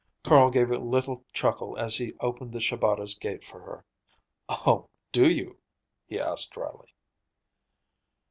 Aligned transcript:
Carl 0.23 0.49
gave 0.49 0.71
a 0.71 0.79
little 0.79 1.23
chuckle 1.31 1.77
as 1.77 1.97
he 1.97 2.15
opened 2.21 2.53
the 2.53 2.59
Shabatas' 2.59 3.13
gate 3.13 3.43
for 3.43 3.59
her. 3.61 3.85
"Oh, 4.49 4.89
do 5.11 5.29
you?" 5.29 5.59
he 6.07 6.19
asked 6.19 6.53
dryly. 6.53 6.95